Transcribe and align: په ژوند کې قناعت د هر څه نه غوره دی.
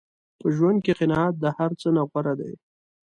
په 0.39 0.47
ژوند 0.55 0.77
کې 0.85 0.93
قناعت 0.99 1.35
د 1.39 1.45
هر 1.57 1.71
څه 1.81 1.87
نه 1.95 2.01
غوره 2.09 2.33
دی. 2.39 2.53